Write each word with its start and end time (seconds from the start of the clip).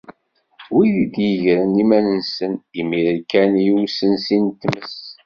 Wid 0.75 0.91
i 1.03 1.05
d-yegren 1.13 1.73
iman-nsen 1.83 2.53
imir 2.79 3.15
kan 3.31 3.51
i 3.63 3.65
usensi 3.77 4.37
n 4.45 4.45
tmes. 4.61 4.95